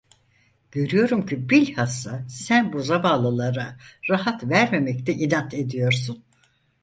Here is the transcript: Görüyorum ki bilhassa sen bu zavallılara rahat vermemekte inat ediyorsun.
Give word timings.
Görüyorum 0.71 1.25
ki 1.25 1.49
bilhassa 1.49 2.25
sen 2.29 2.73
bu 2.73 2.79
zavallılara 2.81 3.77
rahat 4.09 4.43
vermemekte 4.43 5.13
inat 5.13 5.53
ediyorsun. 5.53 6.23